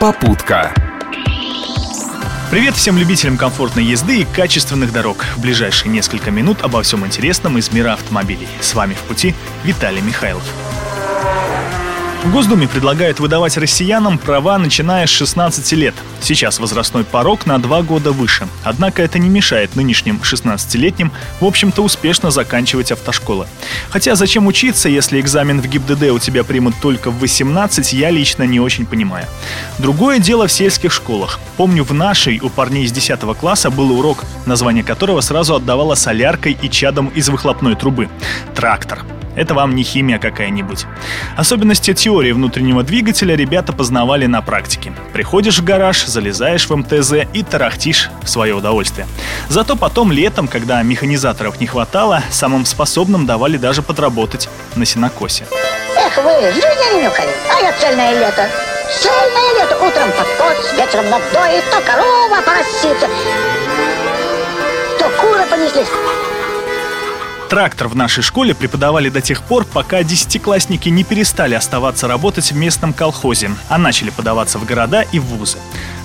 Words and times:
Попутка. 0.00 0.74
Привет 2.50 2.74
всем 2.74 2.98
любителям 2.98 3.38
комфортной 3.38 3.84
езды 3.84 4.20
и 4.20 4.24
качественных 4.26 4.92
дорог. 4.92 5.24
В 5.36 5.40
ближайшие 5.40 5.90
несколько 5.90 6.30
минут 6.30 6.60
обо 6.62 6.82
всем 6.82 7.06
интересном 7.06 7.56
из 7.56 7.72
мира 7.72 7.94
автомобилей. 7.94 8.46
С 8.60 8.74
вами 8.74 8.92
в 8.92 9.00
пути 9.00 9.34
Виталий 9.64 10.02
Михайлов. 10.02 10.44
В 12.26 12.32
Госдуме 12.32 12.66
предлагают 12.66 13.20
выдавать 13.20 13.56
россиянам 13.56 14.18
права, 14.18 14.58
начиная 14.58 15.06
с 15.06 15.10
16 15.10 15.72
лет. 15.74 15.94
Сейчас 16.20 16.58
возрастной 16.58 17.04
порог 17.04 17.46
на 17.46 17.56
2 17.60 17.82
года 17.82 18.10
выше. 18.10 18.48
Однако 18.64 19.00
это 19.00 19.20
не 19.20 19.28
мешает 19.28 19.76
нынешним 19.76 20.20
16-летним, 20.20 21.12
в 21.40 21.44
общем-то, 21.44 21.82
успешно 21.82 22.32
заканчивать 22.32 22.90
автошколы. 22.90 23.46
Хотя 23.90 24.16
зачем 24.16 24.48
учиться, 24.48 24.88
если 24.88 25.20
экзамен 25.20 25.62
в 25.62 25.68
ГИБДД 25.68 26.10
у 26.10 26.18
тебя 26.18 26.42
примут 26.42 26.74
только 26.82 27.12
в 27.12 27.20
18, 27.20 27.92
я 27.92 28.10
лично 28.10 28.42
не 28.42 28.58
очень 28.58 28.86
понимаю. 28.86 29.26
Другое 29.78 30.18
дело 30.18 30.48
в 30.48 30.52
сельских 30.52 30.92
школах. 30.92 31.38
Помню, 31.56 31.84
в 31.84 31.94
нашей 31.94 32.40
у 32.40 32.50
парней 32.50 32.86
из 32.86 32.92
10 32.92 33.20
класса 33.38 33.70
был 33.70 33.96
урок, 33.96 34.24
название 34.46 34.82
которого 34.82 35.20
сразу 35.20 35.54
отдавало 35.54 35.94
соляркой 35.94 36.58
и 36.60 36.68
чадом 36.68 37.06
из 37.06 37.28
выхлопной 37.28 37.76
трубы. 37.76 38.08
Трактор. 38.56 39.04
Это 39.36 39.54
вам 39.54 39.76
не 39.76 39.82
химия 39.82 40.18
какая-нибудь. 40.18 40.86
Особенности 41.36 41.92
теории 41.92 42.32
внутреннего 42.32 42.82
двигателя 42.82 43.36
ребята 43.36 43.72
познавали 43.72 44.26
на 44.26 44.40
практике. 44.42 44.92
Приходишь 45.12 45.58
в 45.58 45.64
гараж, 45.64 46.04
залезаешь 46.06 46.68
в 46.68 46.74
МТЗ 46.74 47.28
и 47.32 47.42
тарахтишь 47.42 48.10
в 48.22 48.28
свое 48.28 48.54
удовольствие. 48.54 49.06
Зато 49.48 49.76
потом 49.76 50.10
летом, 50.10 50.48
когда 50.48 50.82
механизаторов 50.82 51.60
не 51.60 51.66
хватало, 51.66 52.22
самым 52.30 52.64
способным 52.64 53.26
давали 53.26 53.58
даже 53.58 53.82
подработать 53.82 54.48
на 54.74 54.86
сенокосе. 54.86 55.44
Эх 55.96 56.16
вы, 56.16 56.52
жизнь 56.52 57.02
нюхали, 57.02 57.30
а 57.50 57.60
я 57.62 57.72
цельное 57.78 58.12
лето. 58.18 58.48
Цельное 59.02 59.54
лето, 59.58 59.76
утром 59.76 60.10
подкос, 60.12 60.72
вечером 60.76 61.10
надоит, 61.10 61.64
то 61.70 61.80
корова 61.82 62.40
поросится, 62.42 63.08
то 64.98 65.08
куры 65.20 65.44
понеслись. 65.50 65.88
Трактор 67.48 67.86
в 67.86 67.94
нашей 67.94 68.24
школе 68.24 68.54
преподавали 68.56 69.08
до 69.08 69.20
тех 69.20 69.42
пор, 69.42 69.64
пока 69.64 70.02
десятиклассники 70.02 70.88
не 70.88 71.04
перестали 71.04 71.54
оставаться 71.54 72.08
работать 72.08 72.50
в 72.50 72.56
местном 72.56 72.92
колхозе, 72.92 73.50
а 73.68 73.78
начали 73.78 74.10
подаваться 74.10 74.58
в 74.58 74.64
города 74.64 75.02
и 75.02 75.20
в 75.20 75.24
вузы. 75.24 75.58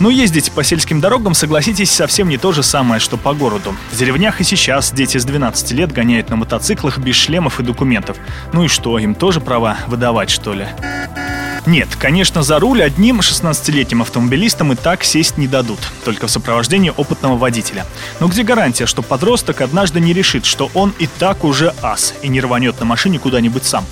Но 0.00 0.10
ездить 0.10 0.50
по 0.50 0.64
сельским 0.64 1.00
дорогам, 1.00 1.34
согласитесь, 1.34 1.92
совсем 1.92 2.28
не 2.28 2.38
то 2.38 2.50
же 2.52 2.64
самое, 2.64 3.00
что 3.00 3.16
по 3.16 3.34
городу. 3.34 3.74
В 3.92 3.96
деревнях 3.96 4.40
и 4.40 4.44
сейчас 4.44 4.92
дети 4.92 5.18
с 5.18 5.24
12 5.24 5.70
лет 5.72 5.92
гоняют 5.92 6.28
на 6.28 6.36
мотоциклах 6.36 6.98
без 6.98 7.14
шлемов 7.14 7.60
и 7.60 7.62
документов. 7.62 8.16
Ну 8.52 8.64
и 8.64 8.68
что, 8.68 8.98
им 8.98 9.14
тоже 9.14 9.40
права 9.40 9.78
выдавать, 9.86 10.30
что 10.30 10.54
ли? 10.54 10.66
Нет, 11.68 11.96
конечно, 11.96 12.42
за 12.42 12.58
руль 12.58 12.82
одним 12.82 13.20
16-летним 13.20 14.00
автомобилистам 14.00 14.72
и 14.72 14.74
так 14.74 15.04
сесть 15.04 15.36
не 15.36 15.46
дадут, 15.46 15.78
только 16.02 16.26
в 16.26 16.30
сопровождении 16.30 16.90
опытного 16.96 17.36
водителя. 17.36 17.84
Но 18.20 18.28
где 18.28 18.42
гарантия, 18.42 18.86
что 18.86 19.02
подросток 19.02 19.60
однажды 19.60 20.00
не 20.00 20.14
решит, 20.14 20.46
что 20.46 20.70
он 20.72 20.94
и 20.98 21.06
так 21.06 21.44
уже 21.44 21.74
ас 21.82 22.14
и 22.22 22.28
не 22.28 22.40
рванет 22.40 22.80
на 22.80 22.86
машине 22.86 23.18
куда-нибудь 23.18 23.64
сам? 23.64 23.84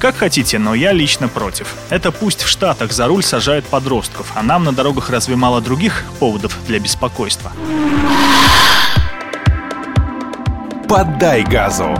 Как 0.00 0.16
хотите, 0.16 0.58
но 0.58 0.74
я 0.74 0.90
лично 0.90 1.28
против. 1.28 1.68
Это 1.88 2.10
пусть 2.10 2.42
в 2.42 2.48
Штатах 2.48 2.90
за 2.90 3.06
руль 3.06 3.22
сажают 3.22 3.64
подростков, 3.64 4.32
а 4.34 4.42
нам 4.42 4.64
на 4.64 4.72
дорогах 4.72 5.08
разве 5.08 5.36
мало 5.36 5.60
других 5.60 6.02
поводов 6.18 6.58
для 6.66 6.80
беспокойства? 6.80 7.52
Поддай 10.88 11.44
газу. 11.44 11.96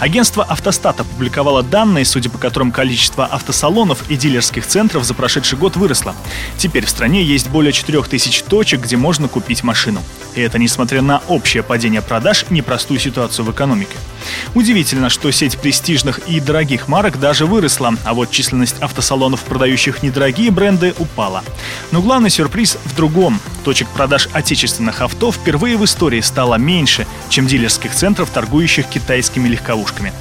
Агентство 0.00 0.42
«Автостат» 0.44 0.98
опубликовало 0.98 1.62
данные, 1.62 2.06
судя 2.06 2.30
по 2.30 2.38
которым 2.38 2.72
количество 2.72 3.26
автосалонов 3.26 4.10
и 4.10 4.16
дилерских 4.16 4.66
центров 4.66 5.04
за 5.04 5.12
прошедший 5.12 5.58
год 5.58 5.76
выросло. 5.76 6.14
Теперь 6.56 6.86
в 6.86 6.90
стране 6.90 7.22
есть 7.22 7.50
более 7.50 7.72
4000 7.72 8.44
точек, 8.44 8.80
где 8.80 8.96
можно 8.96 9.28
купить 9.28 9.62
машину. 9.62 10.02
И 10.34 10.40
это 10.40 10.58
несмотря 10.58 11.02
на 11.02 11.20
общее 11.28 11.62
падение 11.62 12.00
продаж 12.00 12.46
и 12.48 12.54
непростую 12.54 12.98
ситуацию 12.98 13.44
в 13.44 13.50
экономике. 13.50 13.94
Удивительно, 14.54 15.10
что 15.10 15.30
сеть 15.32 15.58
престижных 15.58 16.20
и 16.20 16.40
дорогих 16.40 16.88
марок 16.88 17.20
даже 17.20 17.44
выросла, 17.44 17.94
а 18.04 18.14
вот 18.14 18.30
численность 18.30 18.80
автосалонов, 18.80 19.42
продающих 19.42 20.02
недорогие 20.02 20.50
бренды, 20.50 20.94
упала. 20.98 21.44
Но 21.90 22.00
главный 22.00 22.30
сюрприз 22.30 22.78
в 22.86 22.96
другом. 22.96 23.38
Точек 23.64 23.88
продаж 23.88 24.28
отечественных 24.32 25.02
авто 25.02 25.30
впервые 25.32 25.76
в 25.76 25.84
истории 25.84 26.20
стало 26.20 26.54
меньше, 26.54 27.06
чем 27.28 27.46
дилерских 27.46 27.94
центров, 27.94 28.30
торгующих 28.30 28.86
китайскими 28.86 29.48
легковушками. 29.48 30.12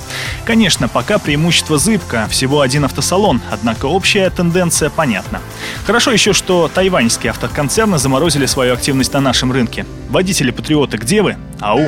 Конечно, 0.46 0.88
пока 0.88 1.20
преимущество 1.20 1.78
зыбко, 1.78 2.28
всего 2.30 2.62
один 2.62 2.86
автосалон, 2.86 3.42
однако 3.50 3.86
общая 3.86 4.30
тенденция 4.30 4.90
понятна. 4.90 5.42
Хорошо 5.86 6.12
еще, 6.12 6.34
что 6.34 6.70
тайваньские 6.74 7.32
автоконцерны 7.32 7.98
заморозили 7.98 8.46
свою 8.46 8.74
активность 8.74 9.14
на 9.14 9.22
нашем 9.22 9.52
рынке. 9.52 9.86
Водители-патриоты, 10.10 10.98
где 10.98 11.22
вы? 11.22 11.38
Ау! 11.62 11.80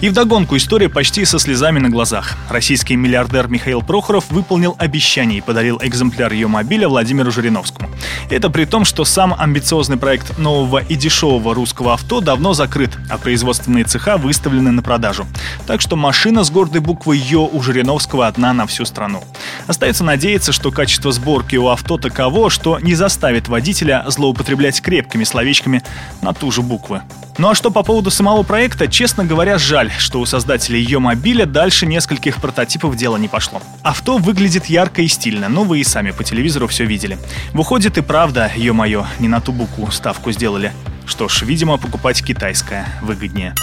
И 0.00 0.08
вдогонку 0.10 0.56
история 0.56 0.88
почти 0.88 1.24
со 1.24 1.38
слезами 1.38 1.78
на 1.78 1.88
глазах. 1.88 2.36
Российский 2.50 2.94
миллиардер 2.94 3.48
Михаил 3.48 3.80
Прохоров 3.80 4.30
выполнил 4.30 4.76
обещание 4.78 5.38
и 5.38 5.40
подарил 5.40 5.80
экземпляр 5.82 6.32
ее 6.32 6.46
мобиля 6.46 6.88
Владимиру 6.88 7.30
Жириновскому. 7.30 7.88
Это 8.28 8.50
при 8.50 8.66
том, 8.66 8.84
что 8.84 9.04
сам 9.04 9.34
амбициозный 9.38 9.96
проект 9.96 10.36
нового 10.38 10.78
и 10.78 10.94
дешевого 10.94 11.54
русского 11.54 11.94
авто 11.94 12.20
давно 12.20 12.52
закрыт, 12.52 12.90
а 13.08 13.16
производственные 13.16 13.84
цеха 13.84 14.18
выставлены 14.18 14.72
на 14.72 14.82
продажу. 14.82 15.26
Так 15.66 15.80
что 15.80 15.96
машина 15.96 16.44
с 16.44 16.50
гордой 16.50 16.80
буквой 16.80 17.18
«Ё» 17.18 17.48
у 17.50 17.62
Жириновского 17.62 18.26
одна 18.26 18.52
на 18.52 18.66
всю 18.66 18.84
страну. 18.84 19.22
Остается 19.66 20.04
надеяться, 20.04 20.52
что 20.52 20.70
качество 20.70 21.12
сборки 21.12 21.56
у 21.56 21.68
авто 21.68 21.96
таково, 21.96 22.50
что 22.50 22.78
не 22.78 22.94
заставит 22.94 23.48
водителя 23.48 24.04
злоупотреблять 24.08 24.82
крепкими 24.82 25.24
словечками 25.24 25.82
на 26.20 26.34
ту 26.34 26.50
же 26.50 26.60
буквы. 26.60 27.00
Ну 27.36 27.48
а 27.50 27.54
что 27.56 27.72
по 27.72 27.82
поводу 27.82 28.10
самого 28.10 28.44
проекта, 28.44 28.86
честно 28.86 29.24
говоря, 29.24 29.58
жаль, 29.58 29.83
что 29.98 30.20
у 30.20 30.26
создателей 30.26 30.80
ее 30.80 30.98
мобиля 30.98 31.46
дальше 31.46 31.86
нескольких 31.86 32.40
прототипов 32.40 32.96
дело 32.96 33.16
не 33.16 33.28
пошло. 33.28 33.62
Авто 33.82 34.18
выглядит 34.18 34.66
ярко 34.66 35.02
и 35.02 35.08
стильно, 35.08 35.48
но 35.48 35.64
вы 35.64 35.80
и 35.80 35.84
сами 35.84 36.10
по 36.10 36.24
телевизору 36.24 36.66
все 36.66 36.84
видели. 36.84 37.18
Выходит 37.52 37.98
и 37.98 38.02
правда, 38.02 38.50
ё-моё, 38.54 39.06
не 39.18 39.28
на 39.28 39.40
ту 39.40 39.52
букву 39.52 39.90
ставку 39.90 40.32
сделали. 40.32 40.72
Что 41.06 41.28
ж, 41.28 41.42
видимо, 41.42 41.76
покупать 41.76 42.24
китайское 42.24 42.86
выгоднее. 43.02 43.54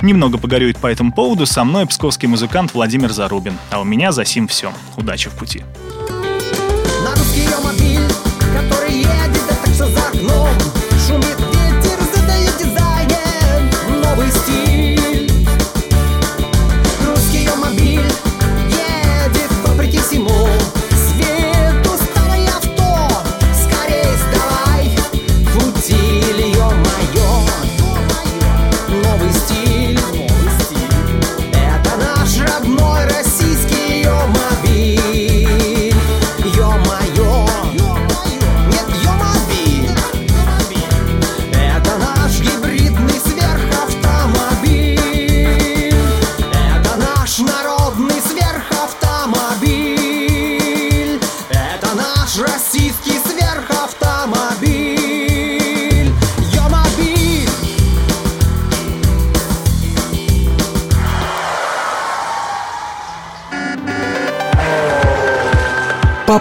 Немного 0.00 0.38
погорюет 0.38 0.78
по 0.78 0.86
этому 0.86 1.12
поводу 1.12 1.44
со 1.44 1.64
мной 1.64 1.86
псковский 1.86 2.28
музыкант 2.28 2.72
Владимир 2.74 3.12
Зарубин. 3.12 3.58
А 3.70 3.80
у 3.80 3.84
меня 3.84 4.12
за 4.12 4.24
сим 4.24 4.46
все. 4.46 4.72
Удачи 4.96 5.28
в 5.28 5.34
пути. 5.34 5.64
Шумит 11.06 11.38
ветер, 11.38 11.98
задает 12.14 12.58
дизайнер 12.58 13.62
новый 14.02 14.30
стиль 14.30 14.67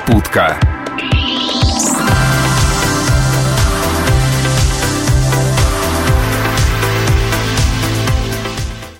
Попутка. 0.08 0.77